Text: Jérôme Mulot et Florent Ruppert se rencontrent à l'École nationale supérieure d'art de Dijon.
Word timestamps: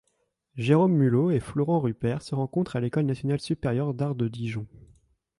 Jérôme 0.55 0.93
Mulot 0.95 1.29
et 1.29 1.39
Florent 1.39 1.79
Ruppert 1.79 2.23
se 2.23 2.33
rencontrent 2.33 2.75
à 2.75 2.79
l'École 2.79 3.05
nationale 3.05 3.39
supérieure 3.39 3.93
d'art 3.93 4.15
de 4.15 4.27
Dijon. 4.27 4.65